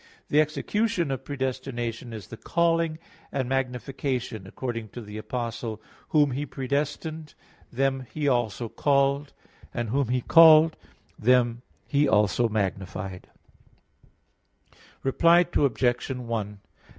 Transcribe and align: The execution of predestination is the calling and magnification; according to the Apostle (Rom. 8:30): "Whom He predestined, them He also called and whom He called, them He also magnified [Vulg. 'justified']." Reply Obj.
The 0.29 0.41
execution 0.41 1.11
of 1.11 1.23
predestination 1.23 2.11
is 2.11 2.29
the 2.29 2.35
calling 2.35 2.97
and 3.31 3.47
magnification; 3.47 4.47
according 4.47 4.89
to 4.93 5.01
the 5.01 5.19
Apostle 5.19 5.75
(Rom. 5.79 5.79
8:30): 5.79 5.87
"Whom 6.09 6.31
He 6.31 6.45
predestined, 6.47 7.33
them 7.71 8.07
He 8.11 8.27
also 8.27 8.67
called 8.67 9.31
and 9.71 9.89
whom 9.89 10.07
He 10.07 10.21
called, 10.21 10.75
them 11.19 11.61
He 11.85 12.07
also 12.09 12.49
magnified 12.49 13.27
[Vulg. 13.29 14.73
'justified']." 14.73 14.79
Reply 15.03 15.45
Obj. 16.47 16.57